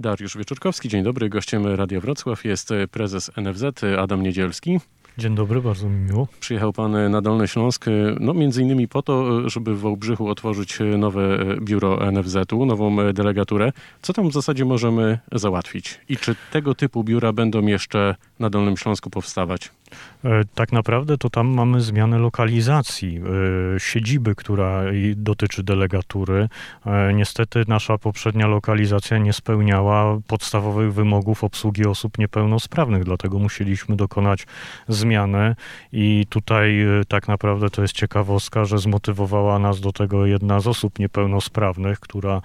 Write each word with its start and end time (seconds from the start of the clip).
Dariusz 0.00 0.36
Wieczorkowski, 0.36 0.88
dzień 0.88 1.02
dobry. 1.02 1.28
Gościem 1.28 1.66
Radia 1.66 2.00
Wrocław 2.00 2.44
jest 2.44 2.70
prezes 2.90 3.30
NFZ 3.36 3.64
Adam 3.98 4.22
Niedzielski. 4.22 4.80
Dzień 5.18 5.34
dobry, 5.34 5.60
bardzo 5.62 5.88
mi 5.88 5.96
miło. 5.96 6.28
Przyjechał 6.40 6.72
pan 6.72 7.10
na 7.10 7.20
Dolny 7.20 7.48
Śląsk, 7.48 7.84
no 8.20 8.34
między 8.34 8.62
innymi 8.62 8.88
po 8.88 9.02
to, 9.02 9.48
żeby 9.50 9.74
w 9.74 9.80
Wałbrzychu 9.80 10.28
otworzyć 10.28 10.78
nowe 10.98 11.38
biuro 11.60 12.12
NFZ-u, 12.12 12.66
nową 12.66 13.12
delegaturę. 13.12 13.72
Co 14.02 14.12
tam 14.12 14.28
w 14.30 14.32
zasadzie 14.32 14.64
możemy 14.64 15.18
załatwić? 15.32 16.00
I 16.08 16.16
czy 16.16 16.36
tego 16.52 16.74
typu 16.74 17.04
biura 17.04 17.32
będą 17.32 17.66
jeszcze 17.66 18.14
na 18.38 18.50
Dolnym 18.50 18.76
Śląsku 18.76 19.10
powstawać? 19.10 19.70
E, 20.24 20.44
tak 20.54 20.72
naprawdę 20.72 21.18
to 21.18 21.30
tam 21.30 21.46
mamy 21.46 21.80
zmianę 21.80 22.18
lokalizacji 22.18 23.20
e, 23.76 23.80
siedziby, 23.80 24.34
która 24.34 24.82
dotyczy 25.16 25.62
delegatury. 25.62 26.48
E, 26.86 27.14
niestety 27.14 27.64
nasza 27.68 27.98
poprzednia 27.98 28.46
lokalizacja 28.46 29.18
nie 29.18 29.32
spełniała 29.32 30.18
podstawowych 30.26 30.94
wymogów 30.94 31.44
obsługi 31.44 31.86
osób 31.86 32.18
niepełnosprawnych, 32.18 33.04
dlatego 33.04 33.38
musieliśmy 33.38 33.96
dokonać 33.96 34.46
zmiany 34.88 35.56
i 35.92 36.26
tutaj 36.28 36.86
tak 37.08 37.28
naprawdę 37.28 37.70
to 37.70 37.82
jest 37.82 37.94
ciekawostka, 37.94 38.64
że 38.64 38.78
zmotywowała 38.78 39.58
nas 39.58 39.80
do 39.80 39.92
tego 39.92 40.26
jedna 40.26 40.60
z 40.60 40.66
osób 40.66 40.98
niepełnosprawnych, 40.98 42.00
która 42.00 42.42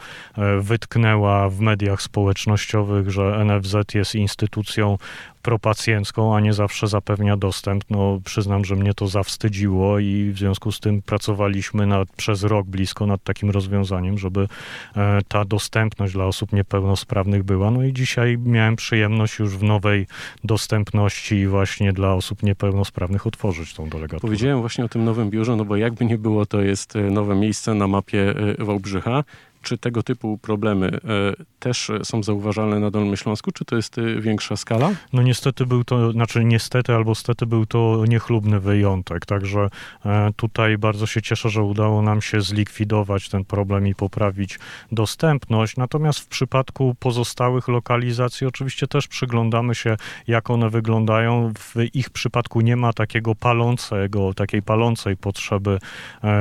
wytknęła 0.60 1.50
w 1.50 1.60
mediach 1.60 2.02
społecznościowych, 2.02 3.12
że 3.12 3.46
NFZ 3.46 3.76
jest 3.94 4.16
instytucją 4.16 4.98
propacjencką, 5.44 6.36
a 6.36 6.40
nie 6.40 6.54
zawsze 6.54 6.88
zapewnia 6.88 7.38
dostęp. 7.38 7.84
No, 7.90 8.20
przyznam, 8.26 8.66
że 8.66 8.76
mnie 8.76 8.94
to 8.94 9.08
zawstydziło 9.08 10.00
i 10.00 10.32
w 10.32 10.38
związku 10.38 10.72
z 10.72 10.80
tym 10.80 11.02
pracowaliśmy 11.02 11.88
nad, 11.88 12.10
przez 12.12 12.44
rok 12.44 12.68
blisko 12.68 13.06
nad 13.06 13.24
takim 13.24 13.50
rozwiązaniem, 13.50 14.18
żeby 14.18 14.48
e, 14.96 15.20
ta 15.28 15.46
dostępność 15.46 16.14
dla 16.14 16.26
osób 16.26 16.54
niepełnosprawnych 16.54 17.44
była. 17.44 17.72
No 17.72 17.84
i 17.84 17.94
dzisiaj 17.94 18.38
miałem 18.46 18.76
przyjemność 18.76 19.40
już 19.40 19.58
w 19.58 19.64
nowej 19.64 20.08
dostępności 20.44 21.48
właśnie 21.48 21.94
dla 21.94 22.14
osób 22.14 22.44
niepełnosprawnych 22.44 23.28
otworzyć 23.28 23.74
tą 23.74 23.90
delegaturę. 23.90 24.22
Powiedziałem 24.22 24.60
właśnie 24.60 24.86
o 24.86 24.90
tym 24.90 25.04
nowym 25.04 25.30
biurze, 25.30 25.56
no 25.56 25.66
bo 25.66 25.76
jakby 25.76 26.06
nie 26.06 26.18
było, 26.18 26.46
to 26.46 26.62
jest 26.62 26.96
e, 26.96 27.02
nowe 27.02 27.36
miejsce 27.36 27.74
na 27.74 27.88
mapie 27.88 28.34
e, 28.60 28.66
Wałbrzycha. 28.66 29.24
Czy 29.64 29.78
tego 29.78 30.04
typu 30.04 30.38
problemy 30.38 30.88
e, 30.88 31.00
też 31.60 31.92
są 32.04 32.24
zauważalne 32.24 32.80
na 32.80 32.92
Dolnym 32.92 33.16
Śląsku, 33.16 33.52
czy 33.52 33.66
to 33.66 33.76
jest 33.76 33.98
e, 33.98 34.22
większa 34.22 34.58
skala? 34.58 34.92
No 35.14 35.22
niestety 35.22 35.66
był 35.66 35.84
to, 35.84 36.12
znaczy 36.12 36.44
niestety 36.46 36.94
albo 36.94 37.16
stety 37.16 37.46
był 37.46 37.66
to 37.66 38.04
niechlubny 38.08 38.60
wyjątek, 38.60 39.26
także 39.26 39.70
e, 40.06 40.32
tutaj 40.36 40.78
bardzo 40.78 41.06
się 41.06 41.22
cieszę, 41.22 41.50
że 41.50 41.64
udało 41.64 42.02
nam 42.02 42.22
się 42.22 42.42
zlikwidować 42.42 43.30
ten 43.30 43.46
problem 43.46 43.88
i 43.88 43.96
poprawić 43.96 44.60
dostępność, 44.92 45.78
natomiast 45.78 46.20
w 46.20 46.28
przypadku 46.28 46.96
pozostałych 47.00 47.68
lokalizacji 47.68 48.48
oczywiście 48.48 48.88
też 48.88 49.08
przyglądamy 49.08 49.76
się, 49.76 49.98
jak 50.28 50.50
one 50.50 50.70
wyglądają. 50.70 51.54
W 51.60 51.76
ich 51.94 52.10
przypadku 52.10 52.62
nie 52.62 52.76
ma 52.76 52.94
takiego 52.94 53.36
palącego, 53.36 54.34
takiej 54.34 54.62
palącej 54.62 55.18
potrzeby 55.18 55.80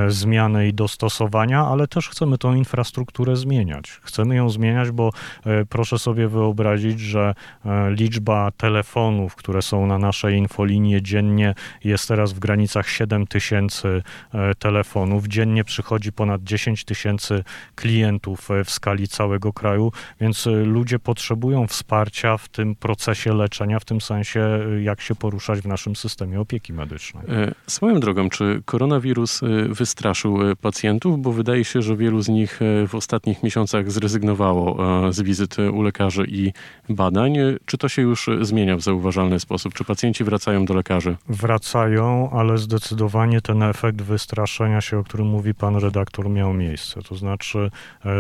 zmiany 0.09 0.69
i 0.69 0.75
dostosowania, 0.75 1.67
ale 1.67 1.89
też 1.89 2.09
chcemy 2.09 2.39
tą 2.39 2.55
infrastrukturę 2.55 3.12
strukturę 3.13 3.37
zmieniać. 3.37 4.01
Chcemy 4.03 4.37
ją 4.37 4.51
zmieniać, 4.51 4.91
bo 4.91 5.11
e, 5.47 5.65
proszę 5.67 5.99
sobie 5.99 6.29
wyobrazić, 6.29 7.01
że 7.01 7.35
e, 7.65 7.91
liczba 7.91 8.51
telefonów, 8.51 9.37
które 9.37 9.63
są 9.63 9.87
na 9.87 9.99
naszej 9.99 10.37
infolinie 10.37 11.03
dziennie 11.03 11.55
jest 11.85 12.09
teraz 12.09 12.33
w 12.33 12.39
granicach 12.39 12.89
7 12.89 13.27
tysięcy 13.27 14.03
e, 14.35 14.55
telefonów. 14.55 15.27
Dziennie 15.27 15.65
przychodzi 15.65 16.13
ponad 16.13 16.43
10 16.43 16.85
tysięcy 16.85 17.45
klientów 17.75 18.49
w 18.65 18.71
skali 18.71 19.09
całego 19.09 19.53
kraju, 19.53 19.93
więc 20.21 20.49
ludzie 20.65 20.99
potrzebują 20.99 21.67
wsparcia 21.67 22.37
w 22.37 22.49
tym 22.49 22.75
procesie 22.75 23.35
leczenia, 23.35 23.81
w 23.81 23.85
tym 23.85 24.01
sensie, 24.01 24.59
jak 24.83 25.01
się 25.01 25.15
poruszać 25.15 25.61
w 25.61 25.67
naszym 25.67 25.97
systemie 25.97 26.41
opieki 26.41 26.73
medycznej. 26.73 27.25
Swoją 27.67 28.01
drogą, 28.01 28.29
czy 28.29 28.63
koronawirus 28.65 29.41
wystraszył 29.69 30.39
pacjentów? 30.61 31.23
Bo 31.23 31.33
wydaje 31.33 31.65
się, 31.65 31.83
że 31.83 31.97
wielu 31.97 32.23
z 32.23 32.29
nich 32.29 32.61
w 32.89 32.95
ostatnich 33.03 33.43
miesiącach 33.43 33.91
zrezygnowało 33.91 34.67
e, 35.07 35.13
z 35.13 35.23
wizyt 35.23 35.57
u 35.59 35.83
lekarzy 35.83 36.25
i 36.29 36.53
badań. 36.89 37.35
Czy 37.65 37.79
to 37.79 37.89
się 37.89 38.03
już 38.03 38.31
zmienia 38.41 38.77
w 38.77 38.81
zauważalny 38.81 39.41
sposób? 39.41 39.75
Czy 39.75 39.85
pacjenci 39.85 40.25
wracają 40.25 40.65
do 40.65 40.75
lekarzy? 40.75 41.17
Wracają, 41.29 42.31
ale 42.31 42.59
zdecydowanie 42.59 43.41
ten 43.41 43.63
efekt 43.63 44.03
wystraszenia 44.03 44.81
się, 44.81 44.99
o 44.99 45.05
którym 45.05 45.27
mówi 45.27 45.55
pan 45.55 45.77
redaktor, 45.77 46.31
miał 46.31 46.55
miejsce. 46.55 47.03
To 47.03 47.15
znaczy 47.15 47.71
e, 48.05 48.11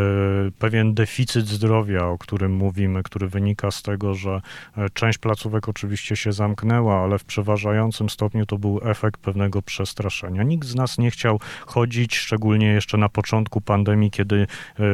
pewien 0.59 0.94
deficyt 0.94 1.47
zdrowia, 1.47 2.06
o 2.06 2.19
którym 2.19 2.53
mówimy, 2.53 3.03
który 3.03 3.28
wynika 3.28 3.70
z 3.70 3.82
tego, 3.82 4.14
że 4.14 4.41
e, 4.76 4.91
część 4.91 5.19
placówek 5.19 5.69
oczywiście 5.69 6.16
się 6.16 6.32
zamknęła, 6.32 7.03
ale 7.03 7.19
w 7.19 7.25
przeważającym 7.25 8.10
stopniu 8.10 8.47
to 8.47 8.59
był 8.59 8.81
efekt 8.84 9.20
pewnego 9.20 9.62
przestraszenia. 9.62 10.43
Nikt 10.43 10.69
z 10.69 10.75
nas 10.75 10.99
nie 10.99 11.10
chciał 11.10 11.41
chodzić, 11.66 12.16
szczególnie 12.16 12.66
jeszcze 12.66 12.99
na 12.99 13.09
początku 13.09 13.60
pandemii, 13.60 14.10
kiedy 14.10 14.47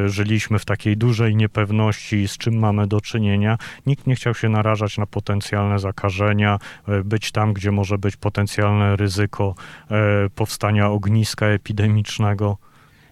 żyliśmy 0.06 0.58
w 0.58 0.64
takiej 0.64 0.96
dużej 0.96 1.36
niepewności, 1.36 2.28
z 2.28 2.38
czym 2.38 2.58
mamy 2.58 2.86
do 2.86 3.00
czynienia. 3.00 3.58
Nikt 3.86 4.06
nie 4.06 4.14
chciał 4.14 4.34
się 4.34 4.48
narażać 4.48 4.98
na 4.98 5.06
potencjalne 5.06 5.78
zakażenia, 5.78 6.58
e, 6.88 7.04
być 7.04 7.32
tam, 7.32 7.52
gdzie 7.52 7.70
może 7.70 7.98
być 7.98 8.16
potencjalne 8.16 8.96
ryzyko 8.96 9.54
e, 9.90 10.30
powstania 10.34 10.90
ogniska 10.90 11.46
epidemicznego. 11.46 12.58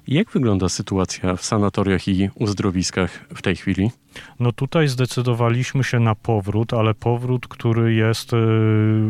Jak 0.09 0.31
wygląda 0.31 0.69
sytuacja 0.69 1.37
w 1.37 1.45
sanatoriach 1.45 2.09
i 2.09 2.31
uzdrowiskach 2.35 3.25
w 3.35 3.43
tej 3.43 3.57
chwili? 3.57 3.91
No 4.41 4.53
tutaj 4.53 4.89
zdecydowaliśmy 4.89 5.85
się 5.85 6.01
na 6.01 6.15
powrót, 6.15 6.73
ale 6.73 6.95
powrót, 6.95 7.49
który 7.49 7.95
jest 7.95 8.33
y, 8.33 8.37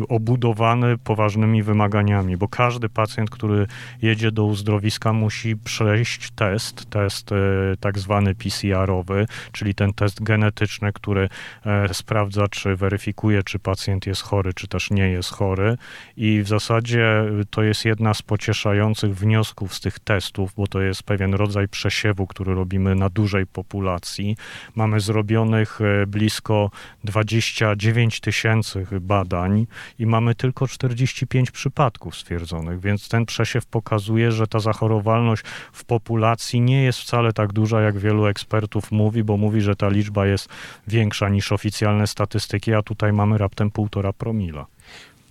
obudowany 0.09 0.97
poważnymi 0.97 1.63
wymaganiami, 1.63 2.37
bo 2.37 2.47
każdy 2.47 2.89
pacjent, 2.89 3.29
który 3.29 3.67
jedzie 4.01 4.31
do 4.31 4.43
uzdrowiska, 4.43 5.13
musi 5.13 5.55
przejść 5.55 6.31
test, 6.31 6.89
test 6.89 7.31
y, 7.31 7.35
tak 7.79 7.99
zwany 7.99 8.35
PCR-owy, 8.35 9.25
czyli 9.51 9.75
ten 9.75 9.93
test 9.93 10.23
genetyczny, 10.23 10.93
który 10.93 11.29
e, 11.65 11.93
sprawdza, 11.93 12.47
czy 12.47 12.75
weryfikuje, 12.75 13.43
czy 13.43 13.59
pacjent 13.59 14.07
jest 14.07 14.21
chory, 14.21 14.53
czy 14.53 14.67
też 14.67 14.91
nie 14.91 15.09
jest 15.09 15.29
chory. 15.29 15.77
I 16.17 16.41
w 16.41 16.47
zasadzie 16.47 17.25
to 17.49 17.63
jest 17.63 17.85
jedna 17.85 18.13
z 18.13 18.21
pocieszających 18.21 19.15
wniosków 19.15 19.73
z 19.73 19.79
tych 19.79 19.99
testów, 19.99 20.53
bo 20.57 20.67
to 20.67 20.81
jest 20.81 21.03
pewien 21.03 21.33
rodzaj 21.33 21.67
przesiewu, 21.67 22.27
który 22.27 22.55
robimy 22.55 22.95
na 22.95 23.09
dużej 23.09 23.45
populacji. 23.45 24.37
Mamy 24.75 24.96
mamy 24.97 25.01
zrobionych 25.01 25.79
e, 25.81 26.07
blisko 26.07 26.71
29 27.03 28.19
tysięcy 28.19 28.87
badań 29.01 29.67
i 29.99 30.05
mamy 30.05 30.35
tylko 30.35 30.67
45 30.67 31.51
przypadków 31.51 32.15
stwierdzonych, 32.15 32.79
więc 32.79 33.09
ten 33.09 33.25
przesiew 33.25 33.65
pokazuje, 33.65 34.31
że 34.31 34.47
ta 34.47 34.59
zachorowalność 34.59 35.43
w 35.71 35.85
populacji 35.85 36.61
nie 36.61 36.83
jest 36.83 36.99
wcale 36.99 37.33
tak 37.33 37.53
duża, 37.53 37.81
jak 37.81 37.97
wielu 37.97 38.25
ekspertów 38.25 38.91
mówi, 38.91 39.23
bo 39.23 39.37
mówi, 39.37 39.61
że 39.61 39.75
ta 39.75 39.89
liczba 39.89 40.27
jest 40.27 40.49
większa 40.87 41.29
niż 41.29 41.51
oficjalne 41.51 42.07
statystyki, 42.07 42.73
a 42.73 42.81
tutaj 42.81 43.13
mamy 43.13 43.37
raptem 43.37 43.69
1,5 43.69 44.13
promila. 44.13 44.65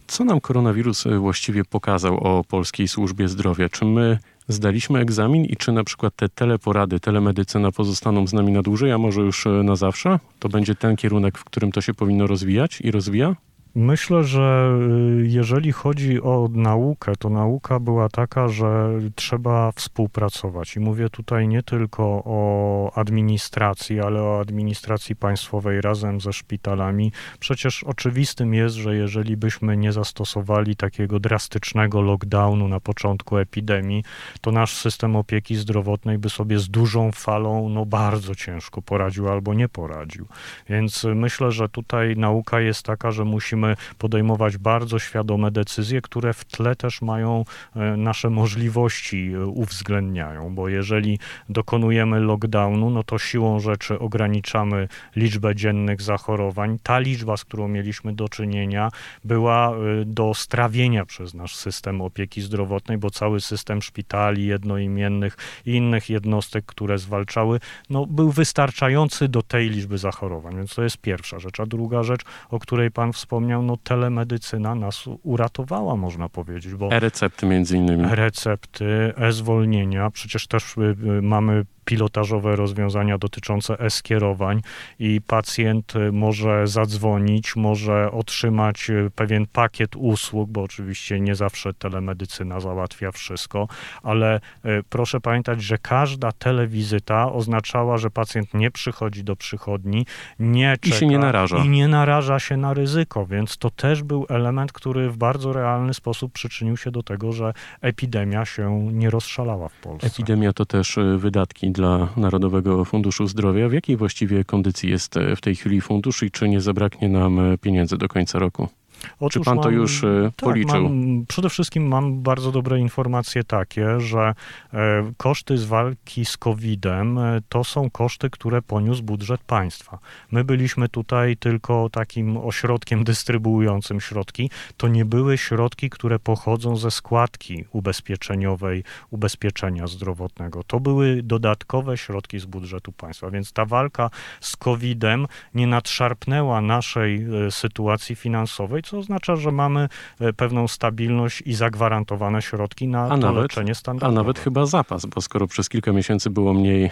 Co 0.06 0.24
nam 0.24 0.40
koronawirus 0.40 1.06
e, 1.06 1.18
właściwie 1.18 1.64
pokazał 1.64 2.16
o 2.16 2.44
polskiej 2.44 2.88
służbie 2.88 3.28
zdrowia? 3.28 3.68
Czy 3.68 3.84
my 3.84 4.18
zdaliśmy 4.48 4.98
egzamin 4.98 5.44
i 5.44 5.56
czy 5.56 5.72
na 5.72 5.84
przykład 5.84 6.16
te 6.16 6.28
teleporady, 6.28 7.00
telemedycyna 7.00 7.72
pozostaną 7.72 8.26
z 8.26 8.32
nami 8.32 8.52
na 8.52 8.62
dłużej, 8.62 8.92
a 8.92 8.98
może 8.98 9.20
już 9.20 9.46
e, 9.46 9.50
na 9.50 9.76
zawsze? 9.76 10.18
To 10.38 10.48
będzie 10.48 10.74
ten 10.74 10.96
kierunek, 10.96 11.38
w 11.38 11.44
którym 11.44 11.72
to 11.72 11.80
się 11.80 11.94
powinno 11.94 12.26
rozwijać 12.26 12.80
i 12.80 12.90
rozwija? 12.90 13.36
Myślę, 13.78 14.24
że 14.24 14.78
y, 15.20 15.26
jeżeli 15.26 15.72
chodzi 15.72 16.22
o 16.22 16.48
naukę, 16.52 17.12
to 17.18 17.30
nauka 17.30 17.80
była 17.80 18.08
taka, 18.08 18.48
że 18.48 18.88
trzeba 19.14 19.72
współpracować. 19.72 20.76
I 20.76 20.80
mówię 20.80 21.10
tutaj 21.10 21.48
nie 21.48 21.62
tylko 21.62 22.02
o 22.24 22.92
administracji, 22.94 24.00
ale 24.00 24.22
o 24.22 24.40
administracji 24.40 25.16
państwowej 25.16 25.80
razem 25.80 26.20
ze 26.20 26.32
szpitalami. 26.32 27.12
Przecież 27.40 27.84
oczywistym 27.84 28.54
jest, 28.54 28.76
że 28.76 28.96
jeżeli 28.96 29.36
byśmy 29.36 29.76
nie 29.76 29.92
zastosowali 29.92 30.76
takiego 30.76 31.20
drastycznego 31.20 32.00
lockdownu 32.00 32.68
na 32.68 32.80
początku 32.80 33.38
epidemii, 33.38 34.04
to 34.40 34.52
nasz 34.52 34.76
system 34.76 35.16
opieki 35.16 35.56
zdrowotnej 35.56 36.18
by 36.18 36.30
sobie 36.30 36.58
z 36.58 36.68
dużą 36.68 37.12
falą 37.12 37.68
no 37.68 37.86
bardzo 37.86 38.34
ciężko 38.34 38.82
poradził 38.82 39.28
albo 39.28 39.54
nie 39.54 39.68
poradził. 39.68 40.26
Więc 40.68 41.06
myślę, 41.14 41.52
że 41.52 41.68
tutaj 41.68 42.16
nauka 42.16 42.60
jest 42.60 42.82
taka, 42.82 43.10
że 43.10 43.24
musimy 43.24 43.65
musimy 43.66 43.96
podejmować 43.98 44.58
bardzo 44.58 44.98
świadome 44.98 45.50
decyzje, 45.50 46.02
które 46.02 46.32
w 46.32 46.44
tle 46.44 46.76
też 46.76 47.02
mają 47.02 47.44
e, 47.76 47.96
nasze 47.96 48.30
możliwości 48.30 49.32
e, 49.34 49.46
uwzględniają, 49.46 50.54
bo 50.54 50.68
jeżeli 50.68 51.18
dokonujemy 51.48 52.20
lockdownu, 52.20 52.90
no 52.90 53.02
to 53.02 53.18
siłą 53.18 53.60
rzeczy 53.60 53.98
ograniczamy 53.98 54.88
liczbę 55.16 55.54
dziennych 55.54 56.02
zachorowań. 56.02 56.78
Ta 56.82 56.98
liczba, 56.98 57.36
z 57.36 57.44
którą 57.44 57.68
mieliśmy 57.68 58.12
do 58.14 58.28
czynienia, 58.28 58.90
była 59.24 59.70
e, 59.70 60.04
do 60.04 60.34
strawienia 60.34 61.06
przez 61.06 61.34
nasz 61.34 61.56
system 61.56 62.00
opieki 62.00 62.42
zdrowotnej, 62.42 62.98
bo 62.98 63.10
cały 63.10 63.40
system 63.40 63.82
szpitali 63.82 64.46
jednoimiennych 64.46 65.36
i 65.66 65.70
innych 65.70 66.10
jednostek, 66.10 66.66
które 66.66 66.98
zwalczały, 66.98 67.60
no, 67.90 68.06
był 68.06 68.30
wystarczający 68.30 69.28
do 69.28 69.42
tej 69.42 69.70
liczby 69.70 69.98
zachorowań. 69.98 70.56
Więc 70.56 70.74
to 70.74 70.82
jest 70.82 70.98
pierwsza 70.98 71.38
rzecz. 71.38 71.60
A 71.60 71.66
druga 71.66 72.02
rzecz, 72.02 72.22
o 72.50 72.58
której 72.58 72.90
pan 72.90 73.12
wspomniał, 73.12 73.55
no 73.62 73.76
telemedycyna 73.76 74.74
nas 74.74 75.04
uratowała, 75.22 75.96
można 75.96 76.28
powiedzieć, 76.28 76.74
bo 76.74 76.92
E-recepty 76.92 77.46
między 77.46 77.76
innymi. 77.76 78.04
recepty, 78.10 79.12
e-zwolnienia, 79.16 80.10
przecież 80.10 80.46
też 80.46 80.76
y, 80.76 80.80
y, 80.80 81.22
mamy 81.22 81.64
pilotażowe 81.86 82.56
rozwiązania 82.56 83.18
dotyczące 83.18 83.80
e-skierowań 83.80 84.62
i 84.98 85.20
pacjent 85.26 85.96
y, 85.96 86.12
może 86.12 86.66
zadzwonić, 86.66 87.56
może 87.56 88.12
otrzymać 88.12 88.90
y, 88.90 89.10
pewien 89.14 89.46
pakiet 89.46 89.96
usług, 89.96 90.50
bo 90.50 90.62
oczywiście 90.62 91.20
nie 91.20 91.34
zawsze 91.34 91.74
telemedycyna 91.74 92.60
załatwia 92.60 93.12
wszystko, 93.12 93.68
ale 94.02 94.36
y, 94.36 94.40
proszę 94.88 95.20
pamiętać, 95.20 95.62
że 95.62 95.78
każda 95.78 96.32
telewizyta 96.32 97.32
oznaczała, 97.32 97.98
że 97.98 98.10
pacjent 98.10 98.54
nie 98.54 98.70
przychodzi 98.70 99.24
do 99.24 99.36
przychodni, 99.36 100.06
nie 100.38 100.76
I 100.82 100.88
się 100.88 100.94
czeka 100.94 101.06
nie 101.06 101.18
naraża. 101.18 101.58
i 101.58 101.68
nie 101.68 101.88
naraża 101.88 102.38
się 102.38 102.56
na 102.56 102.74
ryzyko, 102.74 103.26
więc 103.26 103.58
to 103.58 103.70
też 103.70 104.02
był 104.02 104.26
element, 104.28 104.72
który 104.72 105.10
w 105.10 105.16
bardzo 105.16 105.52
realny 105.52 105.94
sposób 105.94 106.32
przyczynił 106.32 106.76
się 106.76 106.90
do 106.90 107.02
tego, 107.02 107.32
że 107.32 107.52
epidemia 107.80 108.44
się 108.44 108.88
nie 108.92 109.10
rozszalała 109.10 109.68
w 109.68 109.80
Polsce. 109.80 110.06
Epidemia 110.06 110.52
to 110.52 110.66
też 110.66 110.98
wydatki 111.16 111.66
dla 111.76 112.08
Narodowego 112.16 112.84
Funduszu 112.84 113.26
Zdrowia. 113.26 113.68
W 113.68 113.72
jakiej 113.72 113.96
właściwie 113.96 114.44
kondycji 114.44 114.90
jest 114.90 115.14
w 115.36 115.40
tej 115.40 115.56
chwili 115.56 115.80
fundusz 115.80 116.22
i 116.22 116.30
czy 116.30 116.48
nie 116.48 116.60
zabraknie 116.60 117.08
nam 117.08 117.40
pieniędzy 117.60 117.96
do 117.96 118.08
końca 118.08 118.38
roku? 118.38 118.68
Czy 119.02 119.08
Otóż 119.20 119.44
pan 119.44 119.56
to 119.58 119.64
mam- 119.64 119.74
już 119.74 120.04
e, 120.04 120.30
tak, 120.36 120.46
policzył? 120.48 120.82
Mam, 120.82 121.24
przede 121.28 121.50
wszystkim 121.50 121.88
mam 121.88 122.22
bardzo 122.22 122.52
dobre 122.52 122.78
informacje 122.78 123.44
takie, 123.44 124.00
że 124.00 124.34
e, 124.74 125.12
koszty 125.16 125.58
z 125.58 125.64
walki 125.64 126.24
z 126.24 126.36
COVID-em 126.36 127.18
e, 127.18 127.40
to 127.48 127.64
są 127.64 127.90
koszty, 127.90 128.30
które 128.30 128.62
poniósł 128.62 129.02
budżet 129.02 129.40
państwa. 129.40 129.98
My 130.30 130.44
byliśmy 130.44 130.88
tutaj 130.88 131.36
tylko 131.36 131.88
takim 131.92 132.36
ośrodkiem 132.36 133.04
dystrybuującym 133.04 134.00
środki. 134.00 134.50
To 134.76 134.88
nie 134.88 135.04
były 135.04 135.38
środki, 135.38 135.90
które 135.90 136.18
pochodzą 136.18 136.76
ze 136.76 136.90
składki 136.90 137.64
ubezpieczeniowej 137.72 138.84
ubezpieczenia 139.10 139.86
zdrowotnego. 139.86 140.64
To 140.64 140.80
były 140.80 141.22
dodatkowe 141.22 141.98
środki 141.98 142.38
z 142.38 142.44
budżetu 142.44 142.92
państwa, 142.92 143.30
więc 143.30 143.52
ta 143.52 143.64
walka 143.64 144.10
z 144.40 144.56
COVID-em 144.56 145.26
nie 145.54 145.66
nadszarpnęła 145.66 146.60
naszej 146.60 147.26
e, 147.46 147.50
sytuacji 147.50 148.16
finansowej, 148.16 148.82
co 148.86 148.98
oznacza, 148.98 149.36
że 149.36 149.52
mamy 149.52 149.88
e, 150.20 150.32
pewną 150.32 150.68
stabilność 150.68 151.42
i 151.46 151.54
zagwarantowane 151.54 152.42
środki 152.42 152.88
na 152.88 153.08
A 153.08 153.16
nawet- 153.16 153.42
leczenie 153.42 153.70
A 153.70 153.74
standardowe. 153.74 154.20
nawet 154.20 154.38
chyba 154.38 154.66
zapas, 154.66 155.06
bo 155.06 155.20
skoro 155.20 155.46
przez 155.46 155.68
kilka 155.68 155.92
miesięcy 155.92 156.30
było 156.30 156.54
mniej, 156.54 156.90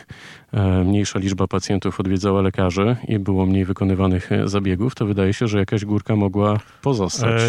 e, 0.52 0.84
mniejsza 0.84 1.18
liczba 1.18 1.46
pacjentów 1.46 2.00
odwiedzała 2.00 2.42
lekarzy 2.42 2.96
i 3.08 3.18
było 3.18 3.46
mniej 3.46 3.64
wykonywanych 3.64 4.32
e, 4.32 4.48
zabiegów, 4.48 4.94
to 4.94 5.06
wydaje 5.06 5.32
się, 5.34 5.46
że 5.48 5.58
jakaś 5.58 5.84
górka 5.84 6.16
mogła 6.16 6.58
pozostać. 6.82 7.42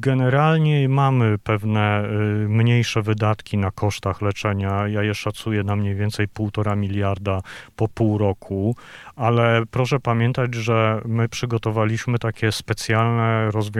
Generalnie 0.00 0.88
mamy 0.88 1.38
pewne 1.38 2.02
mniejsze 2.48 3.02
wydatki 3.02 3.58
na 3.58 3.70
kosztach 3.70 4.22
leczenia. 4.22 4.88
Ja 4.88 5.02
je 5.02 5.14
szacuję 5.14 5.62
na 5.62 5.76
mniej 5.76 5.94
więcej 5.94 6.28
półtora 6.28 6.76
miliarda 6.76 7.40
po 7.76 7.88
pół 7.88 8.18
roku, 8.18 8.76
ale 9.16 9.62
proszę 9.70 10.00
pamiętać, 10.00 10.54
że 10.54 11.00
my 11.04 11.28
przygotowaliśmy 11.28 12.18
takie 12.18 12.52
specjalne 12.52 13.50
rozwiązania, 13.50 13.77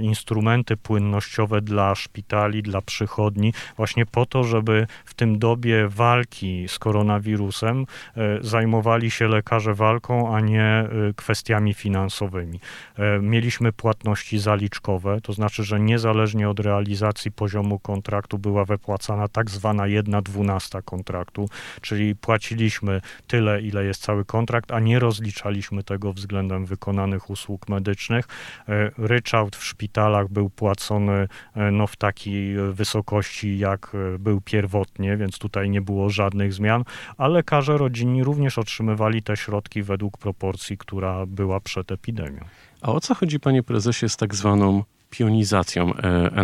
instrumenty 0.00 0.76
płynnościowe 0.76 1.60
dla 1.60 1.94
szpitali, 1.94 2.62
dla 2.62 2.80
przychodni, 2.80 3.52
właśnie 3.76 4.06
po 4.06 4.26
to, 4.26 4.44
żeby 4.44 4.86
w 5.04 5.14
tym 5.14 5.38
dobie 5.38 5.88
walki 5.88 6.68
z 6.68 6.78
koronawirusem 6.78 7.86
e, 8.16 8.38
zajmowali 8.40 9.10
się 9.10 9.28
lekarze 9.28 9.74
walką, 9.74 10.34
a 10.34 10.40
nie 10.40 10.64
e, 10.64 10.88
kwestiami 11.16 11.74
finansowymi. 11.74 12.60
E, 12.98 13.18
Mieliśmy 13.18 13.72
płatności 13.72 14.38
zaliczkowe, 14.38 15.20
to 15.20 15.32
znaczy, 15.32 15.64
że 15.64 15.80
niezależnie 15.80 16.48
od 16.48 16.60
realizacji 16.60 17.32
poziomu 17.32 17.78
kontraktu 17.78 18.38
była 18.38 18.64
wypłacana 18.64 19.28
tak 19.28 19.50
zwana 19.50 19.86
jedna 19.86 20.22
dwunasta 20.22 20.82
kontraktu, 20.82 21.48
czyli 21.80 22.16
płaciliśmy 22.16 23.00
tyle, 23.26 23.62
ile 23.62 23.84
jest 23.84 24.02
cały 24.02 24.24
kontrakt, 24.24 24.72
a 24.72 24.80
nie 24.80 24.98
rozliczaliśmy 24.98 25.82
tego 25.82 26.12
względem 26.12 26.66
wykonanych 26.66 27.30
usług 27.30 27.68
medycznych. 27.68 28.28
E, 28.68 28.90
Ryczałt 29.28 29.56
w 29.56 29.64
szpitalach 29.64 30.28
był 30.28 30.50
płacony 30.50 31.28
e, 31.54 31.70
no, 31.70 31.86
w 31.86 31.96
takiej 31.96 32.56
e, 32.56 32.72
wysokości, 32.72 33.58
jak 33.58 33.92
e, 34.14 34.18
był 34.18 34.40
pierwotnie, 34.40 35.16
więc 35.16 35.38
tutaj 35.38 35.70
nie 35.70 35.80
było 35.80 36.10
żadnych 36.10 36.52
zmian, 36.52 36.84
a 37.18 37.28
lekarze 37.28 37.78
rodzinni 37.78 38.24
również 38.24 38.58
otrzymywali 38.58 39.22
te 39.22 39.36
środki 39.36 39.82
według 39.82 40.18
proporcji, 40.18 40.78
która 40.78 41.26
była 41.26 41.60
przed 41.60 41.92
epidemią. 41.92 42.40
A 42.82 42.92
o 42.92 43.00
co 43.00 43.14
chodzi, 43.14 43.40
panie 43.40 43.62
prezesie, 43.62 44.08
z 44.08 44.16
tak 44.16 44.34
zwaną 44.34 44.84
pionizacją 45.10 45.92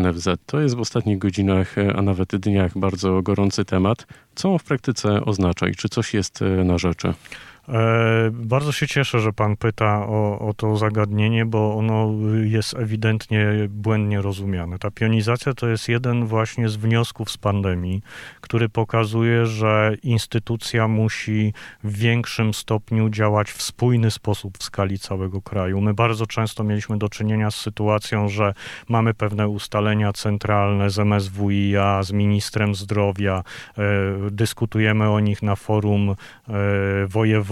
NFZ? 0.01 0.29
To 0.47 0.61
jest 0.61 0.75
w 0.75 0.81
ostatnich 0.81 1.19
godzinach, 1.19 1.75
a 1.97 2.03
nawet 2.03 2.37
dniach 2.37 2.79
bardzo 2.79 3.23
gorący 3.23 3.65
temat. 3.65 4.07
Co 4.35 4.53
on 4.53 4.59
w 4.59 4.65
praktyce 4.65 5.25
oznacza 5.25 5.69
i 5.69 5.75
czy 5.75 5.89
coś 5.89 6.15
jest 6.15 6.41
na 6.65 6.79
rzeczy? 6.79 7.15
E, 7.69 8.31
Bardzo 8.33 8.73
się 8.73 8.87
cieszę, 8.87 9.21
że 9.21 9.33
Pan 9.33 9.57
pyta 9.57 10.07
o, 10.07 10.39
o 10.49 10.55
to 10.55 10.77
zagadnienie, 10.77 11.47
bo 11.47 11.75
ono 11.77 12.13
jest 12.45 12.75
ewidentnie 12.75 13.47
błędnie 13.69 14.23
rozumiane. 14.23 14.79
Ta 14.79 14.91
pionizacja 14.91 15.55
to 15.55 15.69
jest 15.69 15.89
jeden 15.89 16.27
właśnie 16.27 16.69
z 16.69 16.77
wniosków 16.77 17.31
z 17.31 17.37
pandemii, 17.37 18.03
który 18.41 18.69
pokazuje, 18.69 19.47
że 19.47 19.95
instytucja 20.03 20.89
musi 20.89 21.53
w 21.85 21.99
większym 21.99 22.55
stopniu 22.55 23.09
działać 23.09 23.51
w 23.53 23.63
spójny 23.63 24.11
sposób 24.11 24.59
w 24.59 24.63
skali 24.63 24.99
całego 24.99 25.43
kraju. 25.43 25.81
My 25.81 25.95
bardzo 25.95 26.27
często 26.27 26.65
mieliśmy 26.65 26.99
do 26.99 27.09
czynienia 27.09 27.51
z 27.51 27.57
sytuacją, 27.57 28.29
że 28.29 28.55
mamy 28.89 29.15
pewne 29.15 29.49
ustalenia 29.49 30.13
centralne 30.13 30.91
z 30.91 30.99
MSWiA, 30.99 32.03
z 32.03 32.13
ministrem 32.13 32.75
zdrowia, 32.75 33.43
e, 33.79 33.83
dyskutujemy 34.31 35.11
o 35.11 35.21
nich 35.21 35.43
na 35.43 35.57
forum 35.57 36.11
e, 36.11 36.15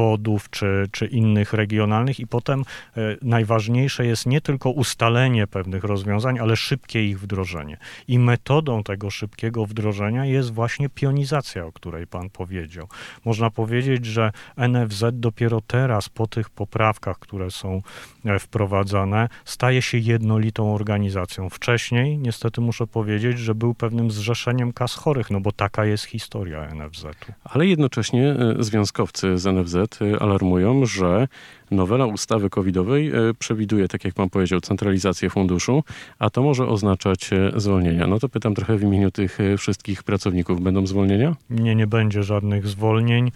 wojewodów 0.02 0.50
czy, 0.50 0.88
czy 0.92 1.06
innych 1.06 1.52
regionalnych 1.52 2.20
i 2.20 2.26
potem 2.26 2.60
e, 2.96 3.00
najważniejsze 3.22 4.06
jest 4.06 4.26
nie 4.26 4.40
tylko 4.40 4.70
ustalenie 4.70 5.46
pewnych 5.46 5.84
rozwiązań, 5.84 6.38
ale 6.38 6.56
szybkie 6.56 7.08
ich 7.08 7.20
wdrożenie. 7.20 7.76
I 8.08 8.18
metodą 8.18 8.82
tego 8.82 9.10
szybkiego 9.10 9.66
wdrożenia 9.66 10.24
jest 10.24 10.52
właśnie 10.52 10.88
pionizacja, 10.88 11.66
o 11.66 11.72
której 11.72 12.06
pan 12.06 12.30
powiedział. 12.30 12.88
Można 13.24 13.50
powiedzieć, 13.50 14.06
że 14.06 14.32
NFZ 14.56 15.04
dopiero 15.12 15.60
teraz 15.60 16.08
po 16.08 16.26
tych 16.26 16.50
poprawkach, 16.50 17.18
które 17.18 17.50
są 17.50 17.82
e, 18.24 18.38
wprowadzane, 18.38 19.28
staje 19.44 19.82
się 19.82 19.98
jednolitą 19.98 20.74
organizacją. 20.74 21.48
Wcześniej, 21.48 22.18
niestety 22.18 22.60
muszę 22.60 22.86
powiedzieć, 22.86 23.38
że 23.38 23.54
był 23.54 23.74
pewnym 23.74 24.10
zrzeszeniem 24.10 24.72
kas 24.72 24.94
chorych, 24.94 25.30
no 25.30 25.40
bo 25.40 25.52
taka 25.52 25.84
jest 25.84 26.04
historia 26.04 26.68
NFZ-u. 26.74 27.32
Ale 27.44 27.66
jednocześnie 27.66 28.30
e, 28.30 28.54
związkowcy 28.58 29.38
z 29.38 29.46
NFZ 29.46 29.91
e, 30.02 30.22
alarmują, 30.22 30.86
że 30.86 31.28
nowela 31.72 32.06
ustawy 32.06 32.50
covidowej 32.50 33.08
e, 33.08 33.12
przewiduje, 33.38 33.88
tak 33.88 34.04
jak 34.04 34.14
pan 34.14 34.30
powiedział, 34.30 34.60
centralizację 34.60 35.30
funduszu, 35.30 35.84
a 36.18 36.30
to 36.30 36.42
może 36.42 36.66
oznaczać 36.66 37.32
e, 37.32 37.52
zwolnienia. 37.56 38.06
No 38.06 38.18
to 38.18 38.28
pytam 38.28 38.54
trochę 38.54 38.76
w 38.76 38.82
imieniu 38.82 39.10
tych 39.10 39.40
e, 39.40 39.56
wszystkich 39.56 40.02
pracowników. 40.02 40.60
Będą 40.60 40.86
zwolnienia? 40.86 41.36
Nie, 41.50 41.74
nie 41.74 41.86
będzie 41.86 42.22
żadnych 42.22 42.66
zwolnień. 42.66 43.32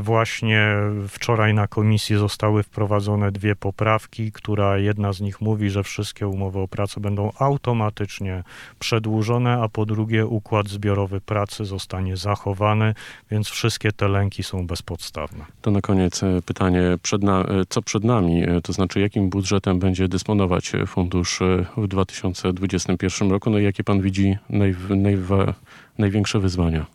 Właśnie 0.00 0.76
wczoraj 1.08 1.54
na 1.54 1.66
komisji 1.66 2.16
zostały 2.16 2.62
wprowadzone 2.62 3.32
dwie 3.32 3.56
poprawki, 3.56 4.32
która 4.32 4.78
jedna 4.78 5.12
z 5.12 5.20
nich 5.20 5.40
mówi, 5.40 5.70
że 5.70 5.82
wszystkie 5.82 6.28
umowy 6.28 6.58
o 6.58 6.68
pracę 6.68 7.00
będą 7.00 7.32
automatycznie 7.38 8.42
przedłużone, 8.78 9.62
a 9.62 9.68
po 9.68 9.86
drugie 9.86 10.26
układ 10.26 10.68
zbiorowy 10.68 11.20
pracy 11.20 11.64
zostanie 11.64 12.16
zachowany, 12.16 12.94
więc 13.30 13.48
wszystkie 13.48 13.92
te 13.92 14.08
lęki 14.08 14.42
są 14.42 14.66
bezpodstawne. 14.66 15.44
To 15.62 15.70
na 15.70 15.80
koniec 15.80 16.20
pytanie, 16.46 16.82
przed 17.02 17.22
na, 17.22 17.40
e, 17.40 17.61
co 17.68 17.82
przed 17.82 18.04
nami, 18.04 18.42
e, 18.42 18.60
to 18.60 18.72
znaczy 18.72 19.00
jakim 19.00 19.30
budżetem 19.30 19.78
będzie 19.78 20.08
dysponować 20.08 20.74
e, 20.74 20.86
fundusz 20.86 21.42
e, 21.42 21.64
w 21.76 21.88
2021 21.88 23.30
roku, 23.30 23.50
no 23.50 23.58
i 23.58 23.64
jakie 23.64 23.84
pan 23.84 24.00
widzi 24.00 24.36
naj, 24.50 24.74
najwa, 24.90 25.54
największe 25.98 26.38
wyzwania? 26.40 26.86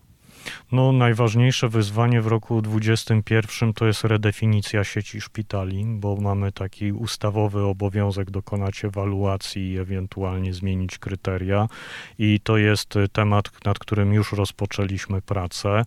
No, 0.71 0.91
najważniejsze 0.91 1.69
wyzwanie 1.69 2.21
w 2.21 2.27
roku 2.27 2.61
2021 2.61 3.73
to 3.73 3.87
jest 3.87 4.03
redefinicja 4.03 4.83
sieci 4.83 5.21
szpitali, 5.21 5.85
bo 5.85 6.15
mamy 6.15 6.51
taki 6.51 6.91
ustawowy 6.91 7.63
obowiązek 7.63 8.31
dokonać 8.31 8.85
ewaluacji 8.85 9.71
i 9.71 9.77
ewentualnie 9.77 10.53
zmienić 10.53 10.97
kryteria. 10.97 11.67
I 12.19 12.39
to 12.43 12.57
jest 12.57 12.93
temat, 13.11 13.65
nad 13.65 13.79
którym 13.79 14.13
już 14.13 14.31
rozpoczęliśmy 14.31 15.21
pracę. 15.21 15.85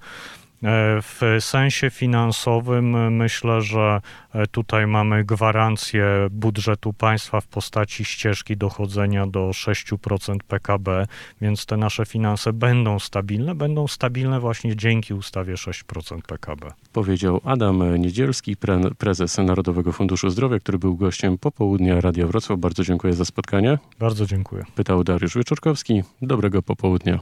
E, 0.63 1.03
W 1.03 1.21
sensie 1.41 1.91
finansowym 1.91 2.95
y, 2.95 3.11
myślę, 3.11 3.61
że 3.61 4.01
e, 4.35 4.47
tutaj 4.47 4.87
mamy 4.87 5.25
gwarancję 5.25 6.05
budżetu 6.31 6.93
państwa 6.93 7.41
w 7.41 7.47
postaci 7.47 8.05
ścieżki 8.05 8.57
dochodzenia 8.57 9.27
do 9.27 9.41
6% 9.51 10.37
PKB, 10.49 11.07
więc 11.41 11.67
te 11.67 11.77
nasze 11.77 12.07
finanse 12.07 12.53
będą 12.53 12.99
stabilne, 12.99 13.55
będą 13.55 13.89
stabilne 13.89 14.41
właśnie 14.41 14.77
dzięki 14.77 15.15
ustawie 15.15 15.55
6% 15.55 16.23
PKB. 16.23 16.73
Powiedział 16.93 17.41
Adam 17.45 17.97
Niedzielski, 18.01 18.57
pre- 18.57 18.95
prezes 18.95 19.39
Narodowego 19.39 19.93
Funduszu 19.93 20.31
Zdrowia, 20.31 20.59
który 20.59 20.79
był 20.79 20.97
gościem 20.97 21.39
popołudnia 21.39 22.01
Radia 22.01 22.27
Wrocław. 22.27 22.59
Bardzo 22.59 22.85
dziękuję 22.85 23.13
za 23.15 23.25
spotkanie. 23.25 23.79
Bardzo 23.99 24.27
dziękuję. 24.27 24.65
Pytał 24.75 25.05
Dariusz 25.05 25.37
Wieczorkowski. 25.37 26.03
Dobrego 26.23 26.63
popołudnia. 26.63 27.19